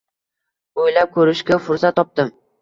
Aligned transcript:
O`ylab 0.83 1.11
ko`rishga 1.17 1.59
fursat 1.67 1.99
topdim 2.01 2.35